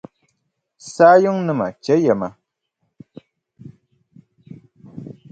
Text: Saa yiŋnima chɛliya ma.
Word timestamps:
Saa 0.93 1.15
yiŋnima 1.21 1.67
chɛliya 1.83 2.13
ma. 2.21 2.27